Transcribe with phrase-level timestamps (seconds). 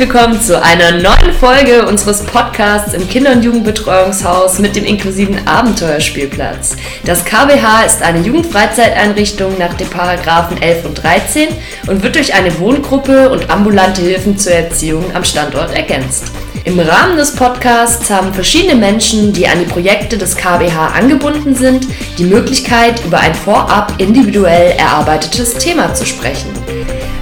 [0.00, 6.74] willkommen zu einer neuen Folge unseres Podcasts im Kinder- und Jugendbetreuungshaus mit dem inklusiven Abenteuerspielplatz.
[7.04, 11.48] Das KBH ist eine Jugendfreizeiteinrichtung nach den Paragraphen 11 und 13
[11.86, 16.32] und wird durch eine Wohngruppe und ambulante Hilfen zur Erziehung am Standort ergänzt.
[16.70, 21.88] Im Rahmen des Podcasts haben verschiedene Menschen, die an die Projekte des KBH angebunden sind,
[22.16, 26.48] die Möglichkeit, über ein vorab individuell erarbeitetes Thema zu sprechen.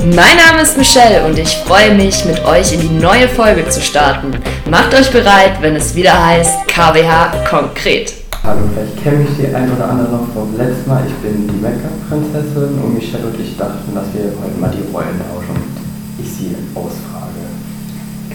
[0.00, 3.80] Mein Name ist Michelle und ich freue mich, mit euch in die neue Folge zu
[3.80, 4.32] starten.
[4.70, 8.12] Macht euch bereit, wenn es wieder heißt KWH konkret.
[8.44, 11.04] Hallo, vielleicht kenne ich die ein oder andere noch vom letzten Mal.
[11.08, 15.18] Ich bin die Make-up-Prinzessin und Michelle und ich dachten, dass wir heute mal die Rollen
[15.18, 15.78] tauschen
[16.20, 17.17] ich sie ausfrage.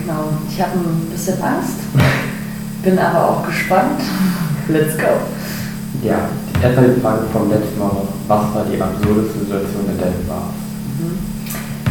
[0.05, 1.79] Genau, ich habe ein bisschen Angst,
[2.83, 4.01] bin aber auch gespannt.
[4.67, 5.15] Let's go.
[6.03, 8.07] Ja, die Frage vom letzten Mal noch.
[8.27, 10.63] Was war die absurdeste Situation, in der du warst?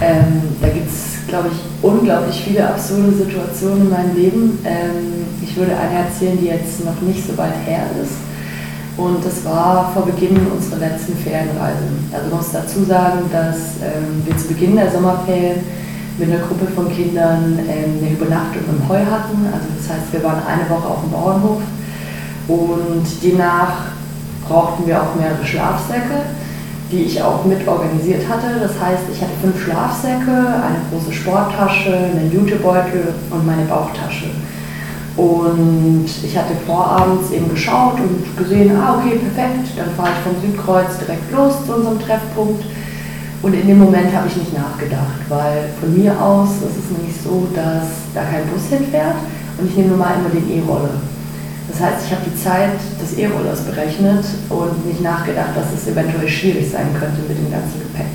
[0.02, 4.58] Ähm, da gibt es, glaube ich, unglaublich viele absurde Situationen in meinem Leben.
[4.64, 8.16] Ähm, ich würde eine erzählen, die jetzt noch nicht so weit her ist.
[8.98, 11.88] Und das war vor Beginn unserer letzten Ferienreise.
[12.12, 15.60] Also ich muss dazu sagen, dass ähm, wir zu Beginn der Sommerferien
[16.18, 19.46] mit einer Gruppe von Kindern ähm, eine Übernachtung im Heu hatten.
[19.46, 21.62] Also das heißt, wir waren eine Woche auf dem Bauernhof
[22.48, 23.92] und demnach
[24.46, 26.22] brauchten wir auch mehrere Schlafsäcke
[26.92, 28.60] die ich auch mit organisiert hatte.
[28.60, 34.26] Das heißt, ich hatte fünf Schlafsäcke, eine große Sporttasche, einen Jutebeutel und meine Bauchtasche.
[35.16, 40.40] Und ich hatte vorabends eben geschaut und gesehen, ah okay, perfekt, dann fahre ich vom
[40.40, 42.64] Südkreuz direkt los zu unserem Treffpunkt.
[43.42, 47.16] Und in dem Moment habe ich nicht nachgedacht, weil von mir aus ist es nämlich
[47.20, 49.16] so, dass da kein Bus hinfährt
[49.58, 51.02] und ich nehme nun mal immer den E-Roller.
[51.68, 56.28] Das heißt, ich habe die Zeit des E-Rollers berechnet und nicht nachgedacht, dass es eventuell
[56.28, 58.06] schwierig sein könnte mit dem ganzen Gepäck.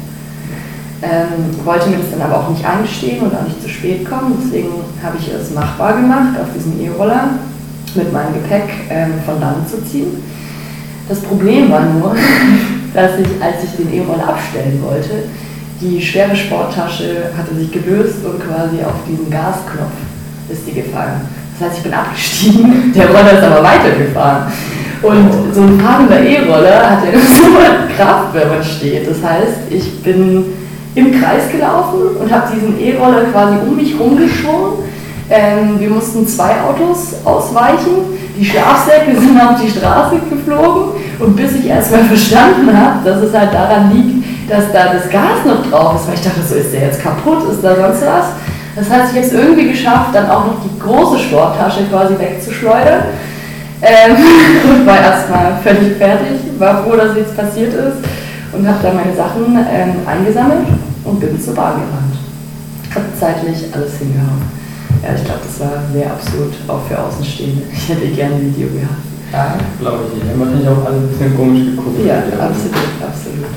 [1.02, 4.34] Ähm, wollte mir das dann aber auch nicht eingestehen und auch nicht zu spät kommen,
[4.42, 4.70] deswegen
[5.04, 7.32] habe ich es machbar gemacht, auf diesem E-Roller
[7.96, 10.24] mit meinem Gepäck ähm, von Land zu ziehen.
[11.10, 12.16] Das Problem war nur,
[12.98, 15.30] dass ich, als ich den E-Roller abstellen wollte,
[15.80, 19.94] die schwere Sporttasche hatte sich gelöst und quasi auf diesen Gasknopf
[20.50, 21.22] ist die gefallen.
[21.54, 24.52] Das heißt, ich bin abgestiegen, der Roller ist aber weitergefahren.
[25.04, 29.08] Und so ein fahrender E-Roller hat ja so eine Kraft, wenn man steht.
[29.08, 30.46] Das heißt, ich bin
[30.96, 34.86] im Kreis gelaufen und habe diesen E-Roller quasi um mich rumgeschoben.
[35.30, 38.18] Ähm, wir mussten zwei Autos ausweichen.
[38.36, 40.97] Die Schlafsäcke sind auf die Straße geflogen.
[41.20, 45.46] Und bis ich erstmal verstanden habe, dass es halt daran liegt, dass da das Gas
[45.46, 48.26] noch drauf ist, weil ich dachte, so ist der jetzt kaputt, ist da sonst was?
[48.76, 53.06] Das heißt, ich habe es irgendwie geschafft, dann auch noch die große Sporttasche quasi wegzuschleudern.
[53.82, 54.16] Ähm,
[54.70, 57.98] und war erstmal völlig fertig, war froh, dass jetzt passiert ist
[58.54, 60.68] und habe dann meine Sachen ähm, eingesammelt
[61.04, 62.18] und bin zur Bahn gerannt.
[62.94, 64.42] Hat zeitlich alles hingehauen.
[65.04, 67.64] Ja, ich glaube, das war sehr absurd, auch für Außenstehende.
[67.72, 69.07] Ich hätte gerne ein Video gehabt.
[69.32, 70.24] Ja, glaube ich.
[70.24, 72.00] Wir haben wahrscheinlich auch alle ein bisschen komisch geguckt.
[72.06, 73.52] Ja, absolut, absolut.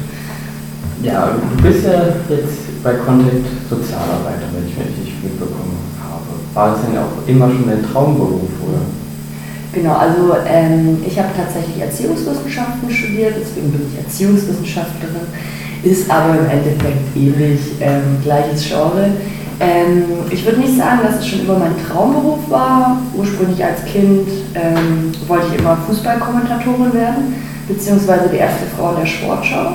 [1.02, 6.28] Ja, du bist ja jetzt bei Contact Sozialarbeiter, wenn ich richtig mitbekommen habe.
[6.54, 8.82] War das denn auch immer schon dein Traumberuf, oder?
[9.72, 15.30] Genau, also ähm, ich habe tatsächlich Erziehungswissenschaften studiert, deswegen bin ich Erziehungswissenschaftlerin,
[15.84, 19.12] ist aber im Endeffekt ähnlich, ähm, gleiches Genre.
[19.60, 22.98] Ähm, ich würde nicht sagen, dass es schon immer mein Traumberuf war.
[23.14, 27.34] Ursprünglich als Kind ähm, wollte ich immer Fußballkommentatorin werden,
[27.68, 29.72] beziehungsweise die erste Frau in der Sportschau.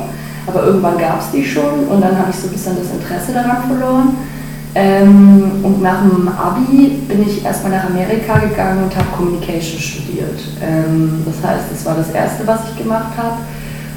[0.47, 3.33] Aber irgendwann gab es die schon und dann habe ich so ein bisschen das Interesse
[3.33, 4.09] daran verloren.
[4.77, 10.37] Ähm, und nach dem Abi bin ich erstmal nach Amerika gegangen und habe Communication studiert.
[10.61, 13.37] Ähm, das heißt, das war das Erste, was ich gemacht habe.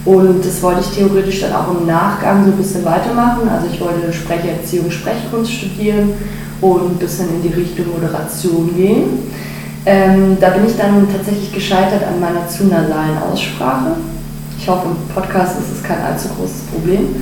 [0.05, 3.49] Und das wollte ich theoretisch dann auch im Nachgang so ein bisschen weitermachen.
[3.49, 6.13] Also ich wollte Sprecherziehung, Sprechkunst studieren
[6.61, 9.31] und ein bisschen in die Richtung Moderation gehen.
[9.85, 13.97] Ähm, da bin ich dann tatsächlich gescheitert an meiner zu nasalen Aussprache.
[14.59, 17.15] Ich hoffe, im Podcast ist es kein allzu großes Problem.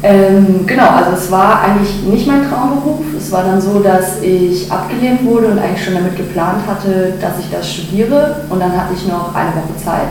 [0.00, 3.00] Ähm, genau, also es war eigentlich nicht mein Traumberuf.
[3.16, 7.32] Es war dann so, dass ich abgelehnt wurde und eigentlich schon damit geplant hatte, dass
[7.40, 8.42] ich das studiere.
[8.48, 10.08] Und dann hatte ich noch eine Woche Zeit.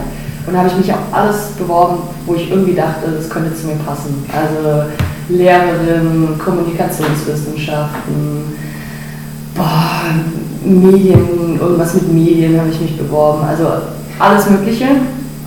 [0.47, 3.67] Und da habe ich mich auf alles beworben, wo ich irgendwie dachte, das könnte zu
[3.67, 4.23] mir passen.
[4.33, 4.85] Also
[5.27, 8.55] Lehrerin, Kommunikationswissenschaften,
[9.53, 10.03] boah,
[10.63, 13.45] Medien, irgendwas mit Medien habe ich mich beworben.
[13.45, 13.65] Also
[14.19, 14.87] alles Mögliche.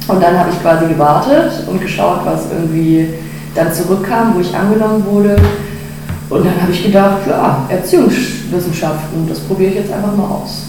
[0.06, 3.08] Und dann habe ich quasi gewartet und geschaut, was irgendwie
[3.54, 5.36] dann zurückkam, wo ich angenommen wurde.
[6.28, 10.64] Und dann habe ich gedacht, ja, Erziehungswissenschaften, das probiere ich jetzt einfach mal aus.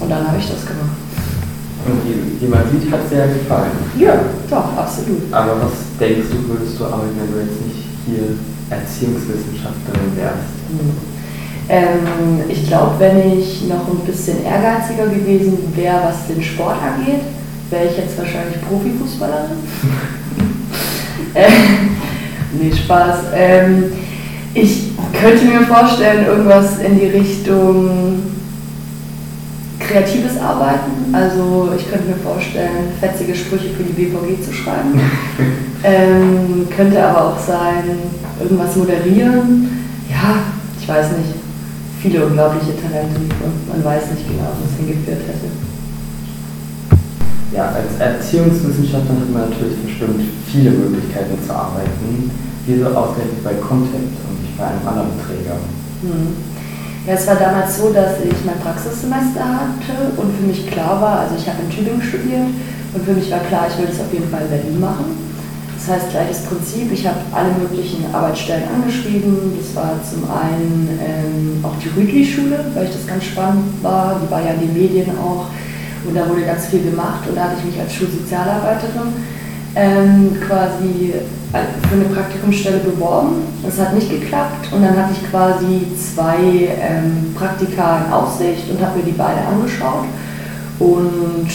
[0.00, 1.03] Und dann habe ich das gemacht.
[1.86, 3.72] Und wie, wie man sieht, hat ja gefallen.
[3.98, 4.14] Ja,
[4.48, 5.22] doch, absolut.
[5.30, 8.36] Aber was denkst du, würdest du arbeiten, wenn du jetzt nicht hier
[8.70, 10.54] Erziehungswissenschaftlerin wärst?
[10.68, 11.14] Hm.
[11.68, 17.20] Ähm, ich glaube, wenn ich noch ein bisschen ehrgeiziger gewesen wäre, was den Sport angeht,
[17.70, 19.58] wäre ich jetzt wahrscheinlich Profifußballerin.
[21.34, 21.50] äh,
[22.60, 23.18] nee, Spaß.
[23.34, 23.92] Ähm,
[24.52, 28.33] ich könnte mir vorstellen, irgendwas in die Richtung
[29.86, 31.12] kreatives Arbeiten.
[31.12, 35.00] Also ich könnte mir vorstellen, fetzige Sprüche für die BVG zu schreiben.
[35.84, 37.84] ähm, könnte aber auch sein,
[38.40, 39.68] irgendwas moderieren.
[40.10, 40.36] Ja,
[40.80, 41.34] ich weiß nicht.
[42.00, 45.48] Viele unglaubliche Talente und man weiß nicht genau, wo es hingeführt hätte.
[47.54, 50.20] Ja, als Erziehungswissenschaftler hat man natürlich bestimmt
[50.52, 52.30] viele Möglichkeiten zu arbeiten.
[52.66, 55.56] Wieso ausgerechnet bei Contact und nicht bei einem anderen Träger?
[56.02, 56.36] Hm.
[57.06, 61.20] Ja, es war damals so, dass ich mein Praxissemester hatte und für mich klar war,
[61.20, 62.48] also ich habe in Tübingen studiert
[62.94, 65.24] und für mich war klar, ich will das auf jeden Fall in Berlin machen.
[65.76, 69.52] Das heißt, gleiches Prinzip, ich habe alle möglichen Arbeitsstellen angeschrieben.
[69.58, 74.18] Das war zum einen ähm, auch die Rüdli-Schule, weil ich das ganz spannend war.
[74.24, 75.44] Die war ja in den Medien auch
[76.08, 79.12] und da wurde ganz viel gemacht und da hatte ich mich als Schulsozialarbeiterin
[79.76, 81.14] ähm, quasi
[81.88, 83.42] für eine Praktikumsstelle beworben.
[83.62, 88.80] Das hat nicht geklappt und dann hatte ich quasi zwei ähm, Praktika in Aussicht und
[88.84, 90.06] habe mir die beide angeschaut.
[90.78, 91.48] Und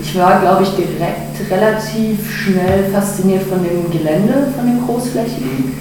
[0.00, 5.72] ich war, glaube ich, direkt relativ schnell fasziniert von dem Gelände, von dem Großflächigen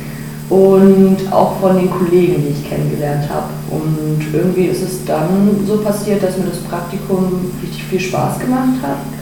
[0.49, 3.49] und auch von den Kollegen, die ich kennengelernt habe.
[3.69, 8.81] Und irgendwie ist es dann so passiert, dass mir das Praktikum richtig viel Spaß gemacht
[8.81, 9.16] hat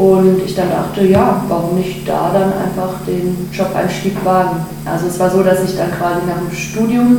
[0.00, 4.64] und ich dann dachte, ja, warum nicht da dann einfach den Job-Einstieg wagen?
[4.86, 7.18] Also es war so, dass ich dann quasi nach dem Studium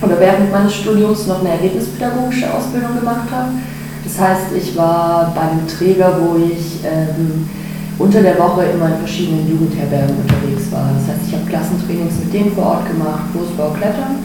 [0.00, 3.48] oder während meines Studiums noch eine erlebnispädagogische Ausbildung gemacht habe.
[4.04, 7.48] Das heißt, ich war bei einem Träger, wo ich ähm,
[7.98, 10.88] unter der Woche immer in verschiedenen Jugendherbergen unterwegs war.
[10.94, 14.22] Das heißt, ich habe Klassentrainings mit denen vor Ort gemacht, Fußball, Klettern.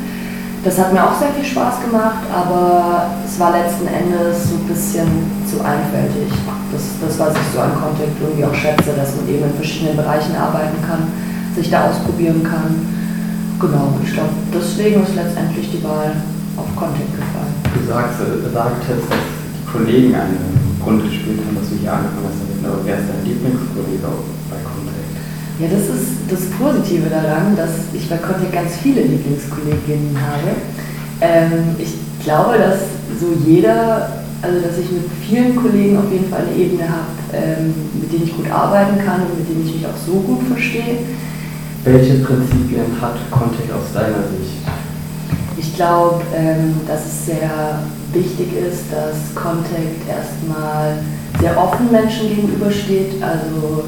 [0.65, 4.65] Das hat mir auch sehr viel Spaß gemacht, aber es war letzten Endes so ein
[4.65, 5.05] bisschen
[5.45, 6.33] zu einfältig
[6.73, 9.95] das, das, was ich so an Contact irgendwie auch schätze, dass man eben in verschiedenen
[9.95, 11.05] Bereichen arbeiten kann,
[11.53, 12.81] sich da ausprobieren kann.
[13.61, 16.17] Genau, ich glaube, deswegen ist letztendlich die Wahl
[16.57, 17.53] auf Contact gefallen.
[17.69, 20.33] Du sagst, äh, sagtest, dass die Kollegen eine
[20.83, 24.09] Rolle gespielt haben, dass du hier angefangen hast aber wer ist dein Lieblingskollege?
[25.59, 30.51] Ja, das ist das Positive daran, dass ich bei Contact ganz viele Lieblingskolleginnen habe.
[31.21, 31.93] Ähm, ich
[32.23, 32.79] glaube, dass
[33.19, 37.73] so jeder also dass ich mit vielen Kollegen auf jeden Fall eine Ebene habe, ähm,
[37.99, 40.99] mit denen ich gut arbeiten kann und mit denen ich mich auch so gut verstehe.
[41.83, 44.61] Welche Prinzipien hat Contact aus deiner Sicht?
[45.57, 47.79] Ich glaube, ähm, dass es sehr
[48.13, 50.97] wichtig ist, dass Contact erstmal
[51.39, 53.21] sehr offen Menschen gegenübersteht.
[53.21, 53.84] Also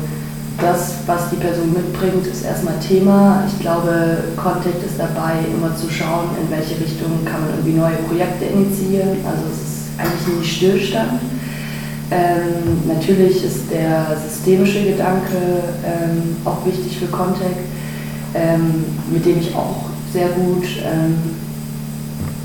[0.59, 3.43] das, was die Person mitbringt, ist erstmal Thema.
[3.47, 7.97] Ich glaube, Contact ist dabei, immer zu schauen, in welche Richtung kann man irgendwie neue
[8.07, 9.17] Projekte initiieren.
[9.25, 11.21] Also es ist eigentlich nie Stillstand.
[12.09, 15.37] Ähm, natürlich ist der systemische Gedanke
[15.85, 17.59] ähm, auch wichtig für Contact,
[18.33, 21.17] ähm, mit dem ich auch sehr gut ähm,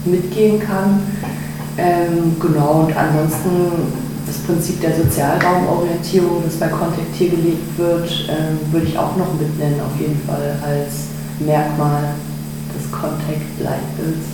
[0.05, 1.01] mitgehen kann.
[1.79, 3.93] Ähm, genau, und ansonsten
[4.33, 9.29] das Prinzip der Sozialraumorientierung, das bei Contact hier gelegt wird, ähm, würde ich auch noch
[9.39, 12.17] mitnennen, auf jeden Fall als Merkmal
[12.73, 14.25] des Contact-Leitbilds.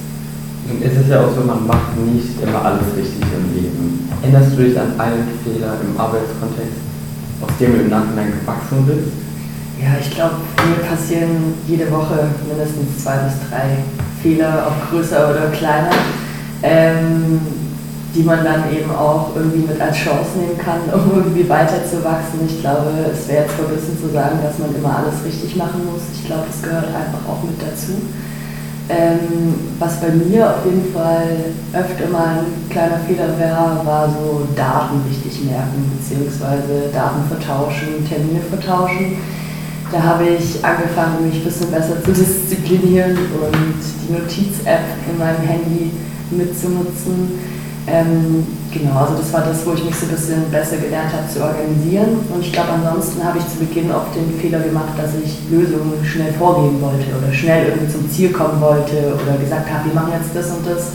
[0.70, 4.08] Nun ist es ja auch so, man macht nicht immer alles richtig im Leben.
[4.22, 6.78] Erinnerst du dich an einen Fehler im Arbeitskontext,
[7.42, 9.10] aus dem du im Nachhinein gewachsen bist?
[9.82, 13.82] Ja, ich glaube, mir passieren jede Woche mindestens zwei bis drei
[14.22, 15.90] Fehler, ob größer oder kleiner,
[16.62, 17.40] ähm,
[18.14, 22.40] die man dann eben auch irgendwie mit als Chance nehmen kann, um irgendwie weiterzuwachsen.
[22.46, 26.02] Ich glaube, es wäre jetzt verbissen zu sagen, dass man immer alles richtig machen muss.
[26.14, 28.00] Ich glaube, das gehört einfach auch mit dazu.
[28.90, 34.48] Ähm, was bei mir auf jeden Fall öfter mal ein kleiner Fehler wäre, war so
[34.56, 39.18] Daten richtig merken, beziehungsweise Daten vertauschen, Termine vertauschen.
[39.92, 43.76] Da habe ich angefangen, mich ein bisschen besser zu disziplinieren und
[44.08, 45.90] die Notiz-App in meinem Handy
[46.30, 47.57] mitzunutzen
[47.90, 51.28] ähm, genau, also das war das, wo ich mich so ein bisschen besser gelernt habe
[51.28, 52.20] zu organisieren.
[52.32, 56.04] Und ich glaube, ansonsten habe ich zu Beginn oft den Fehler gemacht, dass ich Lösungen
[56.04, 60.12] schnell vorgeben wollte oder schnell irgendwie zum Ziel kommen wollte oder gesagt habe, wir machen
[60.12, 60.92] jetzt das und das.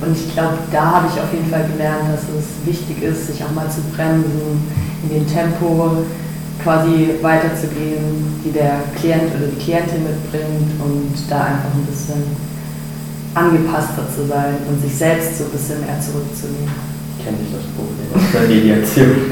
[0.00, 3.42] Und ich glaube, da habe ich auf jeden Fall gelernt, dass es wichtig ist, sich
[3.42, 4.60] auch mal zu bremsen,
[5.02, 6.04] in dem Tempo
[6.62, 12.55] quasi weiterzugehen, die der Klient oder die Klientin mitbringt und da einfach ein bisschen
[13.36, 16.72] angepasster zu sein und sich selbst so ein bisschen mehr zurückzunehmen.
[17.22, 19.30] Kenne ich das Problem aus der Mediation.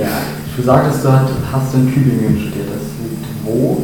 [0.00, 0.34] ja.
[0.56, 2.68] Du sagtest, du hast in Tübingen studiert.
[2.72, 3.82] Das liegt wo?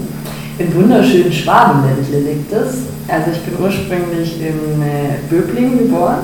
[0.59, 2.87] im wunderschönen Schwabenländle liegt es.
[3.09, 6.19] Also ich bin ursprünglich in äh, Böblingen geboren.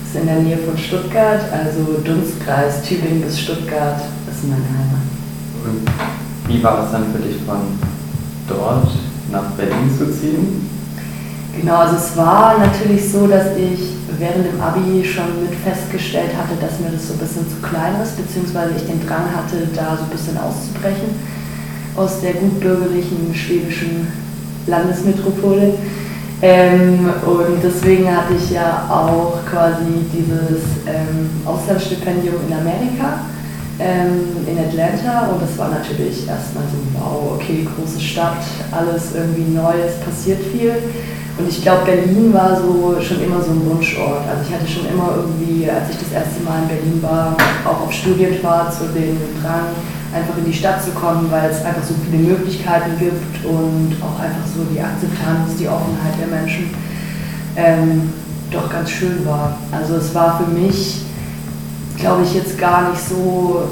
[0.00, 5.04] Das ist in der Nähe von Stuttgart, also Dunstkreis, Tübingen bis Stuttgart, ist meine Heimat.
[5.64, 7.58] Und wie war es dann für dich von
[8.48, 8.90] dort
[9.32, 10.68] nach Berlin zu ziehen?
[11.60, 16.60] Genau, also es war natürlich so, dass ich während dem Abi schon mit festgestellt hatte,
[16.60, 19.96] dass mir das so ein bisschen zu klein ist, beziehungsweise ich den Drang hatte, da
[19.96, 21.14] so ein bisschen auszubrechen
[21.96, 24.08] aus der gutbürgerlichen schwedischen
[24.66, 25.74] Landesmetropole.
[26.42, 33.20] Ähm, und deswegen hatte ich ja auch quasi dieses ähm, Auslandsstipendium in Amerika,
[33.78, 35.28] ähm, in Atlanta.
[35.28, 38.42] Und das war natürlich erstmal so, wow, okay, große Stadt,
[38.72, 40.74] alles irgendwie Neues, passiert viel.
[41.36, 44.22] Und ich glaube, Berlin war so schon immer so ein Wunschort.
[44.28, 47.86] Also ich hatte schon immer irgendwie, als ich das erste Mal in Berlin war, auch
[47.86, 49.74] auf Studienfahrt, so den Drang,
[50.14, 54.20] einfach in die Stadt zu kommen, weil es einfach so viele Möglichkeiten gibt und auch
[54.22, 56.70] einfach so die Akzeptanz, die Offenheit der Menschen
[57.56, 58.12] ähm,
[58.52, 59.56] doch ganz schön war.
[59.72, 61.02] Also es war für mich,
[61.98, 63.62] glaube ich, jetzt gar nicht so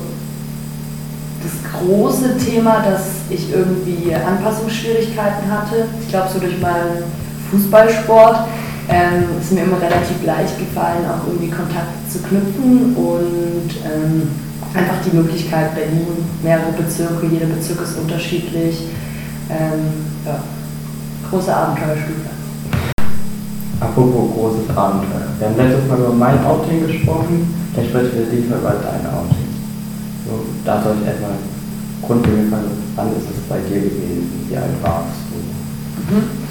[1.42, 5.86] das große Thema, dass ich irgendwie Anpassungsschwierigkeiten hatte.
[6.00, 7.21] Ich glaube, so durch meinen
[7.52, 8.48] Fußballsport
[8.88, 14.28] ähm, ist mir immer relativ leicht gefallen, auch irgendwie Kontakte zu knüpfen und ähm,
[14.74, 18.88] einfach die Möglichkeit, Berlin, mehrere Bezirke, jeder Bezirk ist unterschiedlich.
[19.50, 20.40] Ähm, ja,
[21.28, 22.32] große Abenteuerspielplatz.
[23.80, 25.28] Apropos großes Abenteuer.
[25.38, 29.52] Wir haben letztes Mal über mein Outing gesprochen, vielleicht sprechen wir diesmal über dein Outing.
[30.24, 31.36] So, da soll ich erstmal
[32.00, 34.46] grundlegend fragen, wann ist es bei dir gewesen?
[34.48, 36.14] Wie alt warst du?
[36.14, 36.41] Mhm.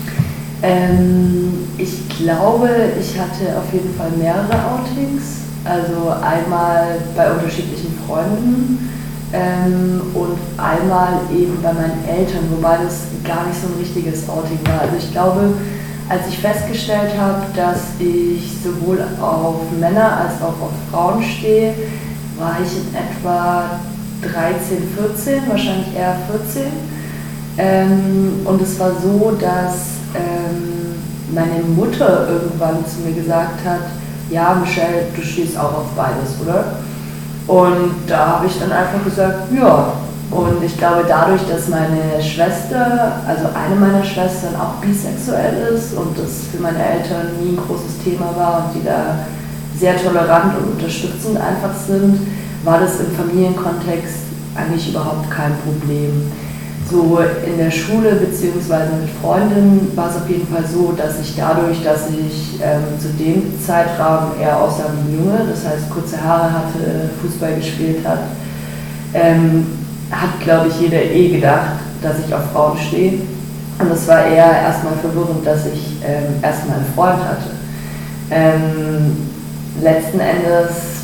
[0.63, 5.41] Ähm, ich glaube, ich hatte auf jeden Fall mehrere Outings.
[5.63, 8.89] Also einmal bei unterschiedlichen Freunden
[9.31, 14.59] ähm, und einmal eben bei meinen Eltern, wobei das gar nicht so ein richtiges Outing
[14.65, 14.81] war.
[14.81, 15.53] Also ich glaube,
[16.09, 21.73] als ich festgestellt habe, dass ich sowohl auf Männer als auch auf Frauen stehe,
[22.37, 23.79] war ich in etwa
[24.21, 26.63] 13, 14, wahrscheinlich eher 14.
[27.57, 30.00] Ähm, und es war so, dass
[31.33, 33.81] meine Mutter irgendwann zu mir gesagt hat,
[34.29, 36.65] ja, Michelle, du stehst auch auf beides, oder?
[37.47, 39.93] Und da habe ich dann einfach gesagt, ja.
[40.31, 46.17] Und ich glaube, dadurch, dass meine Schwester, also eine meiner Schwestern auch bisexuell ist und
[46.17, 49.19] das für meine Eltern nie ein großes Thema war und die da
[49.77, 52.19] sehr tolerant und unterstützend einfach sind,
[52.63, 54.23] war das im Familienkontext
[54.55, 56.31] eigentlich überhaupt kein Problem
[56.91, 58.75] so in der Schule bzw.
[59.01, 63.09] mit Freundinnen war es auf jeden Fall so, dass ich dadurch, dass ich ähm, zu
[63.09, 68.19] dem Zeitraum eher aussah wie Junge, das heißt kurze Haare hatte, Fußball gespielt hat,
[69.13, 69.67] ähm,
[70.11, 73.13] hat glaube ich jeder eh gedacht, dass ich auf Frauen stehe.
[73.79, 77.51] Und es war eher erstmal verwirrend, dass ich ähm, erstmal einen Freund hatte.
[78.29, 79.17] Ähm,
[79.81, 81.01] letzten Endes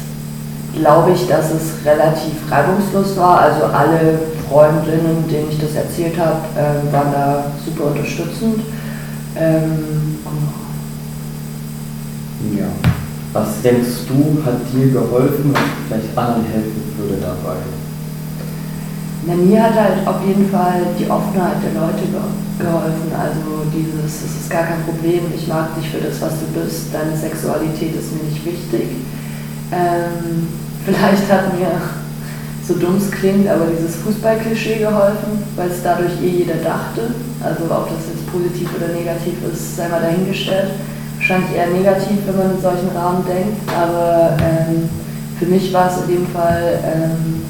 [0.78, 3.42] glaube ich, dass es relativ reibungslos war.
[3.42, 8.62] Also alle Freundinnen, denen ich das erzählt habe, äh, waren da super unterstützend.
[9.36, 10.18] Ähm,
[12.58, 12.66] ja.
[13.34, 17.58] Was denkst du, hat dir geholfen und vielleicht anderen helfen würde dabei?
[19.28, 22.08] Na, mir hat halt auf jeden Fall die Offenheit der Leute
[22.58, 23.12] geholfen.
[23.12, 26.94] Also dieses, es ist gar kein Problem, ich mag dich für das, was du bist,
[26.94, 28.88] deine Sexualität ist mir nicht wichtig.
[29.72, 30.48] Ähm,
[30.86, 31.68] vielleicht hat mir
[32.68, 37.16] so dumm es klingt, aber dieses Fußballklischee geholfen, weil es dadurch eh jeder dachte.
[37.42, 40.72] Also ob das jetzt positiv oder negativ ist, sei mal dahingestellt.
[41.16, 44.90] Wahrscheinlich eher negativ, wenn man in solchen Rahmen denkt, aber ähm,
[45.40, 47.42] für mich war es in dem Fall ähm,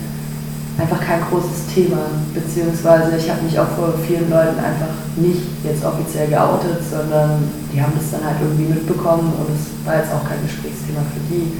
[0.77, 1.97] einfach kein großes Thema,
[2.33, 7.43] beziehungsweise ich habe mich auch vor vielen Leuten einfach nicht jetzt offiziell geoutet, sondern
[7.73, 11.23] die haben das dann halt irgendwie mitbekommen und es war jetzt auch kein Gesprächsthema für
[11.33, 11.51] die.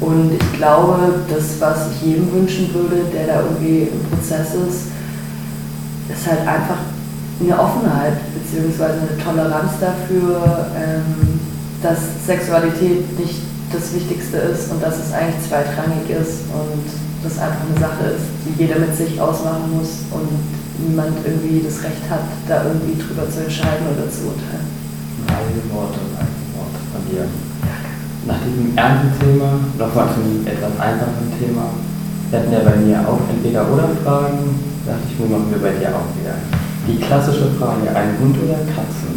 [0.00, 4.94] Und ich glaube, das, was ich jedem wünschen würde, der da irgendwie im Prozess ist,
[6.08, 6.78] ist halt einfach
[7.40, 8.84] eine Offenheit bzw.
[8.84, 11.40] eine Toleranz dafür, ähm,
[11.82, 16.86] dass Sexualität nicht das Wichtigste ist und dass es eigentlich zweitrangig ist und
[17.22, 20.30] das einfach eine Sache ist, die jeder mit sich ausmachen muss und
[20.78, 24.66] niemand irgendwie das Recht hat, da irgendwie drüber zu entscheiden oder zu urteilen.
[25.26, 27.26] Ein Worte, ein Wort von dir
[28.26, 31.70] nach diesem ernsten Thema nochmal zu einem etwas einfachen Thema.
[32.30, 35.78] Wir hatten ja bei mir auch entweder oder Fragen, dachte ich mir, machen wir bei
[35.78, 36.34] dir auch wieder.
[36.88, 39.16] Die klassische Frage, ein Hund oder Katzen?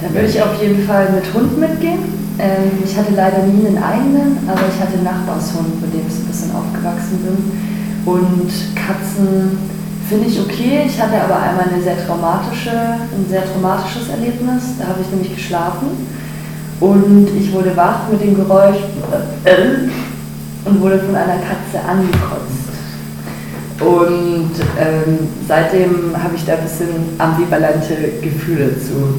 [0.00, 2.22] Da würde ich auf jeden Fall mit Hund mitgehen.
[2.38, 6.16] Ähm, ich hatte leider nie einen eigenen, aber ich hatte einen Nachbarshund, mit dem ich
[6.20, 7.38] ein bisschen aufgewachsen bin.
[8.04, 9.58] Und Katzen
[10.12, 10.84] Finde ich okay.
[10.86, 14.76] Ich hatte aber einmal eine sehr traumatische, ein sehr traumatisches Erlebnis.
[14.78, 15.88] Da habe ich nämlich geschlafen
[16.82, 18.82] und ich wurde wach mit dem Geräusch
[19.44, 22.74] äh, und wurde von einer Katze angekotzt.
[23.78, 29.14] Und ähm, seitdem habe ich da ein bisschen ambivalente Gefühle zu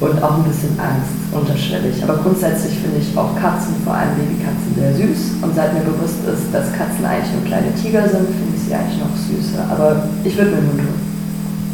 [0.00, 2.02] und auch ein bisschen Angst unterschwellig.
[2.02, 5.38] Aber grundsätzlich finde ich auch Katzen, vor allem Babykatzen, sehr süß.
[5.42, 8.74] Und seit mir bewusst ist, dass Katzen eigentlich nur kleine Tiger sind, finde ich sie
[8.74, 9.62] eigentlich noch süßer.
[9.70, 10.98] Aber ich würde mir nur tun.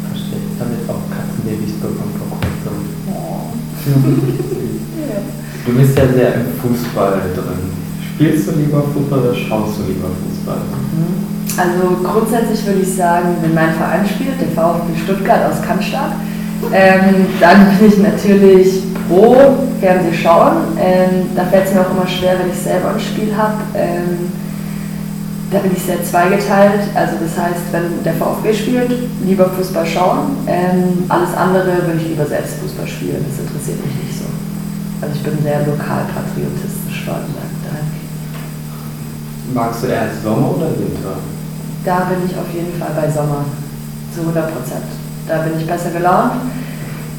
[0.05, 0.41] Verstehe.
[0.61, 2.77] Damit auch Katzenbabys bekommen vor kurzem.
[3.09, 3.50] Oh.
[5.63, 7.71] Du bist ja sehr im Fußball drin.
[8.15, 10.57] Spielst du lieber Fußball oder schaust du lieber Fußball?
[10.57, 11.31] Mhm.
[11.57, 16.13] Also grundsätzlich würde ich sagen, wenn mein Verein spielt, der VfB Stuttgart aus Cannstatt,
[16.73, 19.35] ähm, dann bin ich natürlich pro
[19.79, 20.77] Fernseh schauen.
[20.79, 23.57] Ähm, da fällt es mir auch immer schwer, wenn ich selber ein Spiel habe.
[23.75, 24.31] Ähm,
[25.51, 26.81] da bin ich sehr zweigeteilt.
[26.95, 28.91] Also das heißt, wenn der VfB spielt,
[29.23, 30.37] lieber Fußball schauen.
[30.47, 33.25] Ähm, alles andere würde ich lieber selbst Fußball spielen.
[33.27, 34.25] Das interessiert mich nicht so.
[35.01, 37.87] Also ich bin sehr lokalpatriotistisch vor allem daheim.
[39.53, 41.19] Magst du eher Sommer oder Winter?
[41.83, 43.43] Da bin ich auf jeden Fall bei Sommer.
[44.15, 44.87] Zu 100 Prozent.
[45.27, 46.33] Da bin ich besser gelaunt.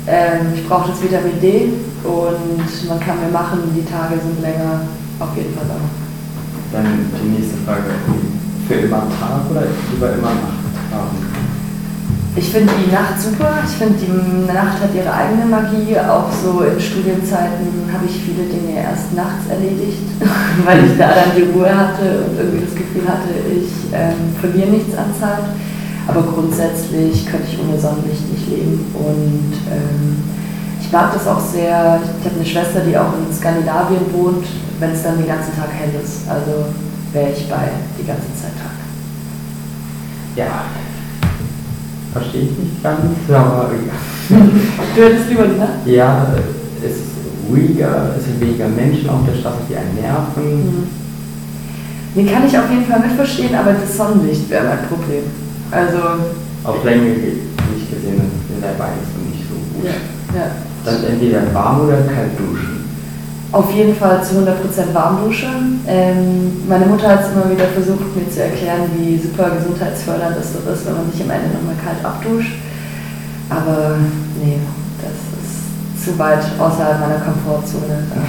[0.07, 1.73] Ähm, ich brauche das Vitamin D
[2.05, 4.83] und man kann mir machen, die Tage sind länger.
[5.21, 5.91] Auf jeden Fall Sommer.
[6.73, 7.95] Dann die nächste Frage.
[8.69, 11.43] Für immer Tag oder lieber immer Nacht haben?
[12.35, 13.61] Ich finde die Nacht super.
[13.65, 15.99] Ich finde, die Nacht hat ihre eigene Magie.
[16.01, 20.01] Auch so in Studienzeiten habe ich viele Dinge erst nachts erledigt,
[20.65, 24.71] weil ich da dann die Ruhe hatte und irgendwie das Gefühl hatte, ich ähm, verliere
[24.71, 25.45] nichts an Zeit.
[26.09, 28.81] Aber grundsätzlich könnte ich ohne Sonnenlicht nicht leben.
[28.97, 30.17] Und ähm,
[30.81, 32.01] ich mag das auch sehr.
[32.01, 34.47] Ich habe eine Schwester, die auch in Skandinavien wohnt,
[34.81, 36.27] wenn es dann den ganzen Tag hell ist.
[36.29, 36.73] Also
[37.13, 38.73] wäre ich bei die ganze Zeit Tag.
[40.37, 40.65] Ja.
[42.13, 44.37] Verstehe ich nicht ganz, aber ja.
[44.95, 45.87] Du hättest lieber die Nacht?
[45.87, 46.27] Ja,
[46.83, 47.03] es ist
[47.49, 50.65] ruhiger, es sind weniger Menschen auf der Straße, die einen nerven.
[50.65, 50.89] Mhm.
[52.15, 55.25] Den kann ich auf jeden Fall mitverstehen, aber das Sonnenlicht wäre mein Problem.
[55.71, 55.99] Also.
[56.65, 58.21] Auf Länge nicht gesehen,
[58.55, 59.85] in der Beine ist nicht so gut.
[59.85, 60.51] Ja, ja.
[60.85, 62.82] Dann entweder warm oder kalt duschen.
[63.53, 65.47] Auf jeden Fall zu 100% Warmdusche.
[65.87, 70.55] Ähm, meine Mutter hat es immer wieder versucht, mir zu erklären, wie super gesundheitsfördernd das
[70.55, 72.55] doch ist, wenn man sich am Ende nochmal kalt abduscht.
[73.51, 73.97] Aber
[74.43, 74.57] nee,
[75.03, 78.09] das ist zu weit außerhalb meiner Komfortzone.
[78.09, 78.23] Da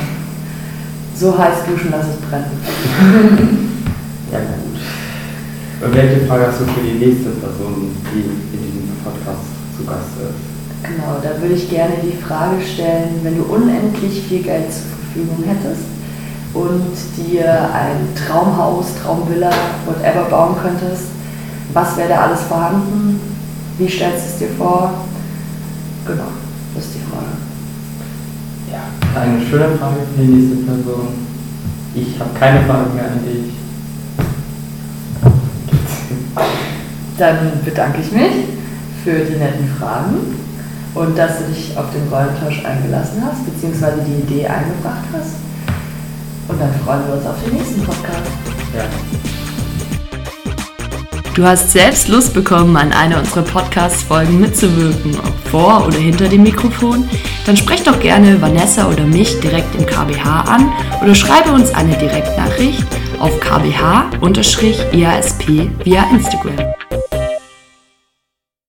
[1.15, 2.47] so heiß duschen, dass es brennt.
[4.31, 5.87] ja, gut.
[5.87, 10.19] Und welche Frage hast du für die nächste Person, die in diesem Podcast zu Gast
[10.19, 10.53] ist?
[10.83, 15.43] Genau, da würde ich gerne die Frage stellen, wenn du unendlich viel Geld zur Verfügung
[15.45, 15.83] hättest
[16.53, 19.51] und dir ein Traumhaus, Traumvilla,
[19.85, 21.05] whatever bauen könntest,
[21.73, 23.19] was wäre da alles vorhanden?
[23.77, 24.93] Wie stellst du es dir vor?
[26.05, 26.27] Genau,
[26.75, 27.25] das ist die Frage.
[28.71, 31.07] Ja, eine schöne Frage für die nächste Person.
[31.95, 33.53] Ich habe keine Frage mehr an dich.
[37.17, 38.31] Dann bedanke ich mich
[39.03, 40.35] für die netten Fragen
[40.95, 45.35] und dass du dich auf den Rollentausch eingelassen hast, beziehungsweise die Idee eingebracht hast.
[46.47, 48.29] Und dann freuen wir uns auf den nächsten Podcast.
[48.75, 48.83] Ja.
[51.33, 56.43] Du hast selbst Lust bekommen, an einer unserer Podcast-Folgen mitzuwirken, ob vor oder hinter dem
[56.43, 57.09] Mikrofon?
[57.45, 61.97] Dann sprech doch gerne Vanessa oder mich direkt im KBH an oder schreibe uns eine
[61.97, 62.85] Direktnachricht
[63.19, 64.17] auf kbh-iasp
[65.83, 66.73] via Instagram.